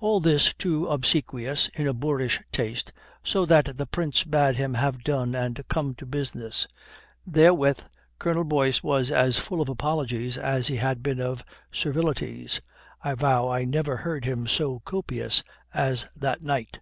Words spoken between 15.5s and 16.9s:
as that night.